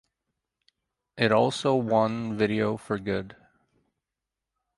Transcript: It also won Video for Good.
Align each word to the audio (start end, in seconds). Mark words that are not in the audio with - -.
It 1.15 1.31
also 1.31 1.75
won 1.75 2.35
Video 2.35 2.75
for 2.75 2.97
Good. 2.97 3.35